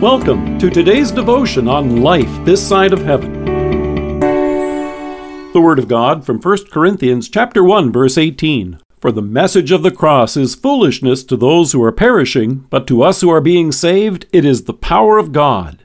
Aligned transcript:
Welcome 0.00 0.58
to 0.60 0.70
today's 0.70 1.10
devotion 1.10 1.68
on 1.68 2.00
life 2.00 2.30
this 2.46 2.66
side 2.66 2.94
of 2.94 3.02
heaven. 3.02 3.44
The 5.52 5.60
word 5.60 5.78
of 5.78 5.88
God 5.88 6.24
from 6.24 6.40
1 6.40 6.70
Corinthians 6.70 7.28
chapter 7.28 7.62
1 7.62 7.92
verse 7.92 8.16
18. 8.16 8.80
For 8.98 9.12
the 9.12 9.20
message 9.20 9.70
of 9.70 9.82
the 9.82 9.90
cross 9.90 10.38
is 10.38 10.54
foolishness 10.54 11.22
to 11.24 11.36
those 11.36 11.72
who 11.72 11.82
are 11.82 11.92
perishing, 11.92 12.66
but 12.70 12.86
to 12.86 13.02
us 13.02 13.20
who 13.20 13.28
are 13.28 13.42
being 13.42 13.72
saved 13.72 14.24
it 14.32 14.46
is 14.46 14.64
the 14.64 14.72
power 14.72 15.18
of 15.18 15.32
God. 15.32 15.84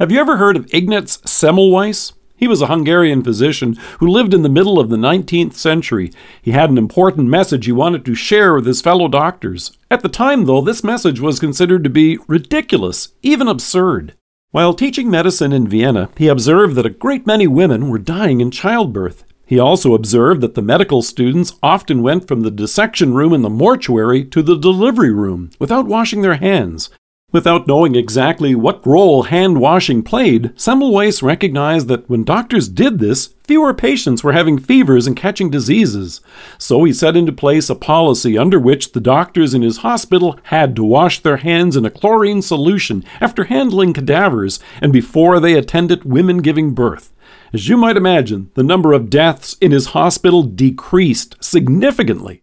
Have 0.00 0.10
you 0.10 0.18
ever 0.18 0.38
heard 0.38 0.56
of 0.56 0.66
Ignaz 0.74 1.18
Semmelweis? 1.18 2.14
He 2.42 2.48
was 2.48 2.60
a 2.60 2.66
Hungarian 2.66 3.22
physician 3.22 3.78
who 4.00 4.08
lived 4.08 4.34
in 4.34 4.42
the 4.42 4.48
middle 4.48 4.80
of 4.80 4.88
the 4.88 4.96
19th 4.96 5.52
century. 5.52 6.10
He 6.42 6.50
had 6.50 6.70
an 6.70 6.76
important 6.76 7.28
message 7.28 7.66
he 7.66 7.70
wanted 7.70 8.04
to 8.04 8.16
share 8.16 8.52
with 8.56 8.66
his 8.66 8.80
fellow 8.80 9.06
doctors. 9.06 9.78
At 9.88 10.02
the 10.02 10.08
time, 10.08 10.46
though, 10.46 10.60
this 10.60 10.82
message 10.82 11.20
was 11.20 11.38
considered 11.38 11.84
to 11.84 11.88
be 11.88 12.18
ridiculous, 12.26 13.10
even 13.22 13.46
absurd. 13.46 14.14
While 14.50 14.74
teaching 14.74 15.08
medicine 15.08 15.52
in 15.52 15.68
Vienna, 15.68 16.10
he 16.16 16.26
observed 16.26 16.74
that 16.74 16.84
a 16.84 16.90
great 16.90 17.28
many 17.28 17.46
women 17.46 17.88
were 17.88 18.00
dying 18.00 18.40
in 18.40 18.50
childbirth. 18.50 19.22
He 19.46 19.60
also 19.60 19.94
observed 19.94 20.40
that 20.40 20.56
the 20.56 20.62
medical 20.62 21.00
students 21.00 21.54
often 21.62 22.02
went 22.02 22.26
from 22.26 22.40
the 22.40 22.50
dissection 22.50 23.14
room 23.14 23.32
in 23.32 23.42
the 23.42 23.50
mortuary 23.50 24.24
to 24.24 24.42
the 24.42 24.58
delivery 24.58 25.12
room 25.12 25.52
without 25.60 25.86
washing 25.86 26.22
their 26.22 26.34
hands. 26.34 26.90
Without 27.32 27.66
knowing 27.66 27.94
exactly 27.94 28.54
what 28.54 28.86
role 28.86 29.22
hand 29.22 29.58
washing 29.58 30.02
played, 30.02 30.54
Semmelweis 30.54 31.22
recognized 31.22 31.88
that 31.88 32.08
when 32.08 32.24
doctors 32.24 32.68
did 32.68 32.98
this, 32.98 33.34
fewer 33.44 33.72
patients 33.72 34.22
were 34.22 34.34
having 34.34 34.58
fevers 34.58 35.06
and 35.06 35.16
catching 35.16 35.48
diseases. 35.48 36.20
So 36.58 36.84
he 36.84 36.92
set 36.92 37.16
into 37.16 37.32
place 37.32 37.70
a 37.70 37.74
policy 37.74 38.36
under 38.36 38.60
which 38.60 38.92
the 38.92 39.00
doctors 39.00 39.54
in 39.54 39.62
his 39.62 39.78
hospital 39.78 40.38
had 40.44 40.76
to 40.76 40.84
wash 40.84 41.20
their 41.20 41.38
hands 41.38 41.74
in 41.74 41.86
a 41.86 41.90
chlorine 41.90 42.42
solution 42.42 43.02
after 43.18 43.44
handling 43.44 43.94
cadavers 43.94 44.60
and 44.82 44.92
before 44.92 45.40
they 45.40 45.54
attended 45.54 46.04
women 46.04 46.38
giving 46.38 46.74
birth. 46.74 47.14
As 47.54 47.66
you 47.66 47.78
might 47.78 47.96
imagine, 47.96 48.50
the 48.54 48.62
number 48.62 48.92
of 48.92 49.08
deaths 49.08 49.56
in 49.58 49.70
his 49.70 49.86
hospital 49.88 50.42
decreased 50.42 51.42
significantly. 51.42 52.41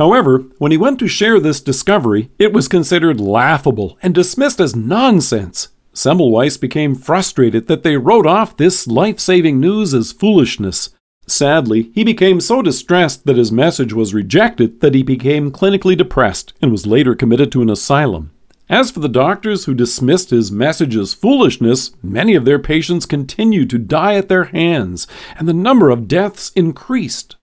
However, 0.00 0.46
when 0.56 0.72
he 0.72 0.78
went 0.78 0.98
to 1.00 1.08
share 1.08 1.38
this 1.38 1.60
discovery, 1.60 2.30
it 2.38 2.54
was 2.54 2.68
considered 2.68 3.20
laughable 3.20 3.98
and 4.02 4.14
dismissed 4.14 4.58
as 4.58 4.74
nonsense. 4.74 5.68
Semmelweis 5.92 6.58
became 6.58 6.94
frustrated 6.94 7.66
that 7.66 7.82
they 7.82 7.98
wrote 7.98 8.26
off 8.26 8.56
this 8.56 8.86
life 8.86 9.20
saving 9.20 9.60
news 9.60 9.92
as 9.92 10.10
foolishness. 10.10 10.88
Sadly, 11.26 11.90
he 11.94 12.02
became 12.02 12.40
so 12.40 12.62
distressed 12.62 13.26
that 13.26 13.36
his 13.36 13.52
message 13.52 13.92
was 13.92 14.14
rejected 14.14 14.80
that 14.80 14.94
he 14.94 15.02
became 15.02 15.52
clinically 15.52 15.98
depressed 15.98 16.54
and 16.62 16.72
was 16.72 16.86
later 16.86 17.14
committed 17.14 17.52
to 17.52 17.60
an 17.60 17.68
asylum. 17.68 18.30
As 18.70 18.90
for 18.90 19.00
the 19.00 19.08
doctors 19.08 19.66
who 19.66 19.74
dismissed 19.74 20.30
his 20.30 20.50
message 20.50 20.96
as 20.96 21.12
foolishness, 21.12 21.90
many 22.02 22.34
of 22.34 22.46
their 22.46 22.58
patients 22.58 23.04
continued 23.04 23.68
to 23.68 23.76
die 23.78 24.14
at 24.14 24.30
their 24.30 24.44
hands, 24.44 25.06
and 25.36 25.46
the 25.46 25.52
number 25.52 25.90
of 25.90 26.08
deaths 26.08 26.52
increased. 26.56 27.36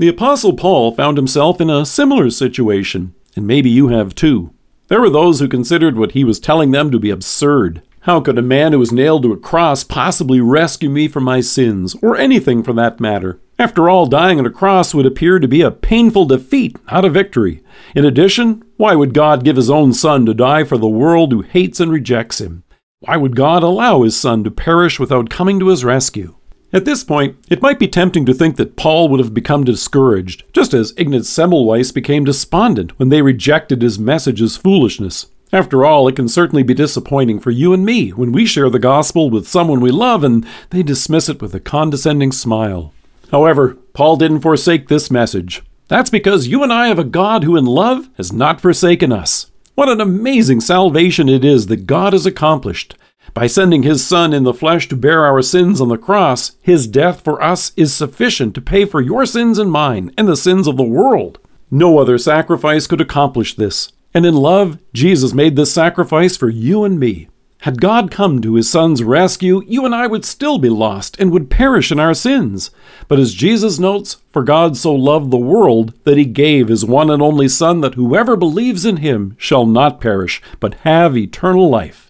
The 0.00 0.06
Apostle 0.06 0.52
Paul 0.52 0.92
found 0.92 1.16
himself 1.16 1.60
in 1.60 1.68
a 1.68 1.84
similar 1.84 2.30
situation, 2.30 3.16
and 3.34 3.48
maybe 3.48 3.68
you 3.68 3.88
have 3.88 4.14
too. 4.14 4.54
There 4.86 5.00
were 5.00 5.10
those 5.10 5.40
who 5.40 5.48
considered 5.48 5.98
what 5.98 6.12
he 6.12 6.22
was 6.22 6.38
telling 6.38 6.70
them 6.70 6.92
to 6.92 7.00
be 7.00 7.10
absurd. 7.10 7.82
How 8.02 8.20
could 8.20 8.38
a 8.38 8.42
man 8.42 8.70
who 8.72 8.78
was 8.78 8.92
nailed 8.92 9.24
to 9.24 9.32
a 9.32 9.36
cross 9.36 9.82
possibly 9.82 10.40
rescue 10.40 10.88
me 10.88 11.08
from 11.08 11.24
my 11.24 11.40
sins, 11.40 11.96
or 12.00 12.16
anything 12.16 12.62
for 12.62 12.72
that 12.74 13.00
matter? 13.00 13.40
After 13.58 13.90
all, 13.90 14.06
dying 14.06 14.38
on 14.38 14.46
a 14.46 14.50
cross 14.50 14.94
would 14.94 15.04
appear 15.04 15.40
to 15.40 15.48
be 15.48 15.62
a 15.62 15.72
painful 15.72 16.26
defeat, 16.26 16.76
not 16.92 17.04
a 17.04 17.10
victory. 17.10 17.64
In 17.96 18.04
addition, 18.04 18.62
why 18.76 18.94
would 18.94 19.12
God 19.12 19.42
give 19.42 19.56
his 19.56 19.68
own 19.68 19.92
Son 19.92 20.24
to 20.26 20.32
die 20.32 20.62
for 20.62 20.78
the 20.78 20.86
world 20.86 21.32
who 21.32 21.42
hates 21.42 21.80
and 21.80 21.90
rejects 21.90 22.40
him? 22.40 22.62
Why 23.00 23.16
would 23.16 23.34
God 23.34 23.64
allow 23.64 24.02
his 24.02 24.16
Son 24.16 24.44
to 24.44 24.50
perish 24.52 25.00
without 25.00 25.28
coming 25.28 25.58
to 25.58 25.68
his 25.68 25.84
rescue? 25.84 26.36
At 26.70 26.84
this 26.84 27.02
point, 27.02 27.36
it 27.48 27.62
might 27.62 27.78
be 27.78 27.88
tempting 27.88 28.26
to 28.26 28.34
think 28.34 28.56
that 28.56 28.76
Paul 28.76 29.08
would 29.08 29.20
have 29.20 29.32
become 29.32 29.64
discouraged, 29.64 30.44
just 30.52 30.74
as 30.74 30.92
Ignaz 30.98 31.26
Semmelweis 31.26 31.94
became 31.94 32.24
despondent 32.24 32.98
when 32.98 33.08
they 33.08 33.22
rejected 33.22 33.80
his 33.80 33.98
message 33.98 34.42
as 34.42 34.58
foolishness. 34.58 35.26
After 35.50 35.86
all, 35.86 36.06
it 36.08 36.16
can 36.16 36.28
certainly 36.28 36.62
be 36.62 36.74
disappointing 36.74 37.40
for 37.40 37.50
you 37.50 37.72
and 37.72 37.86
me 37.86 38.10
when 38.10 38.32
we 38.32 38.44
share 38.44 38.68
the 38.68 38.78
gospel 38.78 39.30
with 39.30 39.48
someone 39.48 39.80
we 39.80 39.90
love 39.90 40.22
and 40.22 40.46
they 40.68 40.82
dismiss 40.82 41.30
it 41.30 41.40
with 41.40 41.54
a 41.54 41.60
condescending 41.60 42.32
smile. 42.32 42.92
However, 43.30 43.78
Paul 43.94 44.16
didn't 44.16 44.40
forsake 44.40 44.88
this 44.88 45.10
message. 45.10 45.62
That's 45.88 46.10
because 46.10 46.48
you 46.48 46.62
and 46.62 46.70
I 46.70 46.88
have 46.88 46.98
a 46.98 47.04
God 47.04 47.44
who, 47.44 47.56
in 47.56 47.64
love, 47.64 48.10
has 48.18 48.30
not 48.30 48.60
forsaken 48.60 49.10
us. 49.10 49.50
What 49.74 49.88
an 49.88 50.02
amazing 50.02 50.60
salvation 50.60 51.30
it 51.30 51.46
is 51.46 51.68
that 51.68 51.86
God 51.86 52.12
has 52.12 52.26
accomplished. 52.26 52.94
By 53.34 53.46
sending 53.46 53.82
his 53.82 54.06
Son 54.06 54.32
in 54.32 54.44
the 54.44 54.54
flesh 54.54 54.88
to 54.88 54.96
bear 54.96 55.24
our 55.24 55.42
sins 55.42 55.80
on 55.80 55.88
the 55.88 55.98
cross, 55.98 56.52
his 56.60 56.86
death 56.86 57.22
for 57.22 57.42
us 57.42 57.72
is 57.76 57.92
sufficient 57.92 58.54
to 58.54 58.60
pay 58.60 58.84
for 58.84 59.00
your 59.00 59.26
sins 59.26 59.58
and 59.58 59.70
mine 59.70 60.12
and 60.16 60.26
the 60.26 60.36
sins 60.36 60.66
of 60.66 60.76
the 60.76 60.82
world. 60.82 61.38
No 61.70 61.98
other 61.98 62.18
sacrifice 62.18 62.86
could 62.86 63.00
accomplish 63.00 63.54
this. 63.54 63.92
And 64.14 64.24
in 64.24 64.34
love, 64.34 64.78
Jesus 64.92 65.34
made 65.34 65.56
this 65.56 65.72
sacrifice 65.72 66.36
for 66.36 66.48
you 66.48 66.84
and 66.84 66.98
me. 66.98 67.28
Had 67.62 67.80
God 67.80 68.12
come 68.12 68.40
to 68.40 68.54
his 68.54 68.70
Son's 68.70 69.02
rescue, 69.02 69.62
you 69.66 69.84
and 69.84 69.92
I 69.92 70.06
would 70.06 70.24
still 70.24 70.58
be 70.58 70.68
lost 70.68 71.16
and 71.18 71.32
would 71.32 71.50
perish 71.50 71.90
in 71.90 71.98
our 71.98 72.14
sins. 72.14 72.70
But 73.08 73.18
as 73.18 73.34
Jesus 73.34 73.80
notes, 73.80 74.18
For 74.30 74.44
God 74.44 74.76
so 74.76 74.94
loved 74.94 75.32
the 75.32 75.36
world 75.36 75.92
that 76.04 76.16
he 76.16 76.24
gave 76.24 76.68
his 76.68 76.84
one 76.84 77.10
and 77.10 77.20
only 77.20 77.48
Son, 77.48 77.80
that 77.80 77.94
whoever 77.94 78.36
believes 78.36 78.84
in 78.84 78.98
him 78.98 79.34
shall 79.38 79.66
not 79.66 80.00
perish, 80.00 80.40
but 80.60 80.74
have 80.84 81.16
eternal 81.16 81.68
life. 81.68 82.07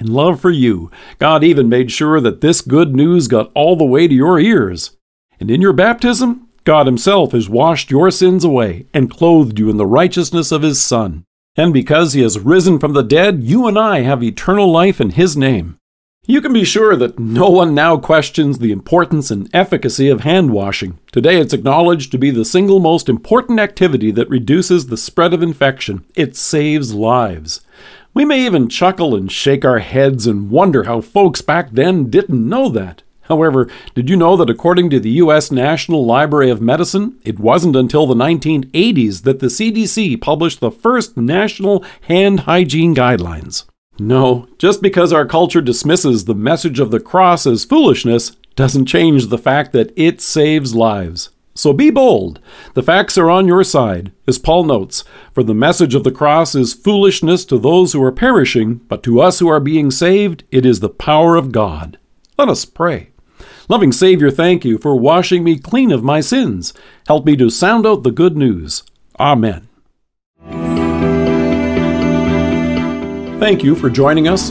In 0.00 0.06
love 0.14 0.40
for 0.40 0.50
you, 0.50 0.90
God 1.18 1.44
even 1.44 1.68
made 1.68 1.92
sure 1.92 2.22
that 2.22 2.40
this 2.40 2.62
good 2.62 2.96
news 2.96 3.28
got 3.28 3.50
all 3.54 3.76
the 3.76 3.84
way 3.84 4.08
to 4.08 4.14
your 4.14 4.40
ears. 4.40 4.96
And 5.38 5.50
in 5.50 5.60
your 5.60 5.74
baptism, 5.74 6.48
God 6.64 6.86
Himself 6.86 7.32
has 7.32 7.50
washed 7.50 7.90
your 7.90 8.10
sins 8.10 8.42
away 8.42 8.86
and 8.94 9.10
clothed 9.10 9.58
you 9.58 9.68
in 9.68 9.76
the 9.76 9.86
righteousness 9.86 10.52
of 10.52 10.62
His 10.62 10.80
Son. 10.80 11.24
And 11.54 11.74
because 11.74 12.14
He 12.14 12.22
has 12.22 12.38
risen 12.38 12.78
from 12.78 12.94
the 12.94 13.02
dead, 13.02 13.42
you 13.42 13.66
and 13.66 13.78
I 13.78 14.00
have 14.00 14.22
eternal 14.22 14.72
life 14.72 15.02
in 15.02 15.10
His 15.10 15.36
name. 15.36 15.76
You 16.26 16.40
can 16.40 16.52
be 16.52 16.64
sure 16.64 16.96
that 16.96 17.18
no 17.18 17.50
one 17.50 17.74
now 17.74 17.96
questions 17.98 18.58
the 18.58 18.72
importance 18.72 19.30
and 19.30 19.50
efficacy 19.52 20.08
of 20.08 20.20
hand 20.20 20.50
washing. 20.50 20.98
Today 21.12 21.40
it's 21.40 21.52
acknowledged 21.52 22.12
to 22.12 22.18
be 22.18 22.30
the 22.30 22.44
single 22.44 22.78
most 22.78 23.08
important 23.08 23.58
activity 23.58 24.10
that 24.12 24.30
reduces 24.30 24.86
the 24.86 24.96
spread 24.96 25.34
of 25.34 25.42
infection. 25.42 26.04
It 26.14 26.36
saves 26.36 26.94
lives. 26.94 27.62
We 28.12 28.24
may 28.24 28.44
even 28.44 28.68
chuckle 28.68 29.14
and 29.14 29.30
shake 29.30 29.64
our 29.64 29.78
heads 29.78 30.26
and 30.26 30.50
wonder 30.50 30.84
how 30.84 31.00
folks 31.00 31.42
back 31.42 31.70
then 31.70 32.10
didn't 32.10 32.48
know 32.48 32.68
that. 32.70 33.02
However, 33.22 33.70
did 33.94 34.10
you 34.10 34.16
know 34.16 34.36
that 34.36 34.50
according 34.50 34.90
to 34.90 34.98
the 34.98 35.10
U.S. 35.10 35.52
National 35.52 36.04
Library 36.04 36.50
of 36.50 36.60
Medicine, 36.60 37.16
it 37.24 37.38
wasn't 37.38 37.76
until 37.76 38.06
the 38.06 38.14
1980s 38.14 39.22
that 39.22 39.38
the 39.38 39.46
CDC 39.46 40.20
published 40.20 40.58
the 40.58 40.72
first 40.72 41.16
national 41.16 41.84
hand 42.02 42.40
hygiene 42.40 42.92
guidelines? 42.92 43.66
No, 44.00 44.48
just 44.58 44.82
because 44.82 45.12
our 45.12 45.26
culture 45.26 45.60
dismisses 45.60 46.24
the 46.24 46.34
message 46.34 46.80
of 46.80 46.90
the 46.90 46.98
cross 46.98 47.46
as 47.46 47.64
foolishness 47.64 48.36
doesn't 48.56 48.86
change 48.86 49.28
the 49.28 49.38
fact 49.38 49.72
that 49.72 49.92
it 49.96 50.20
saves 50.20 50.74
lives. 50.74 51.30
So 51.60 51.74
be 51.74 51.90
bold. 51.90 52.40
The 52.72 52.82
facts 52.82 53.18
are 53.18 53.28
on 53.28 53.46
your 53.46 53.64
side. 53.64 54.12
As 54.26 54.38
Paul 54.38 54.64
notes, 54.64 55.04
for 55.34 55.42
the 55.42 55.52
message 55.52 55.94
of 55.94 56.04
the 56.04 56.10
cross 56.10 56.54
is 56.54 56.72
foolishness 56.72 57.44
to 57.44 57.58
those 57.58 57.92
who 57.92 58.02
are 58.02 58.10
perishing, 58.10 58.76
but 58.88 59.02
to 59.02 59.20
us 59.20 59.40
who 59.40 59.48
are 59.48 59.60
being 59.60 59.90
saved, 59.90 60.42
it 60.50 60.64
is 60.64 60.80
the 60.80 60.88
power 60.88 61.36
of 61.36 61.52
God. 61.52 61.98
Let 62.38 62.48
us 62.48 62.64
pray. 62.64 63.10
Loving 63.68 63.92
Savior, 63.92 64.30
thank 64.30 64.64
you 64.64 64.78
for 64.78 64.96
washing 64.96 65.44
me 65.44 65.58
clean 65.58 65.92
of 65.92 66.02
my 66.02 66.22
sins. 66.22 66.72
Help 67.06 67.26
me 67.26 67.36
to 67.36 67.50
sound 67.50 67.86
out 67.86 68.04
the 68.04 68.10
good 68.10 68.38
news. 68.38 68.82
Amen. 69.18 69.68
Thank 73.38 73.62
you 73.62 73.74
for 73.74 73.90
joining 73.90 74.28
us. 74.28 74.50